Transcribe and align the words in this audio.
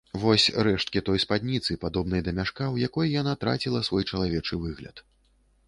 Вось 0.21 0.43
рэшткі 0.67 1.01
той 1.09 1.21
спадніцы, 1.23 1.77
падобнай 1.83 2.25
да 2.29 2.33
мяшка, 2.39 2.71
у 2.77 2.81
якой 2.87 3.13
яна 3.21 3.37
траціла 3.47 3.85
свой 3.91 4.03
чалавечы 4.11 4.53
выгляд. 4.67 5.07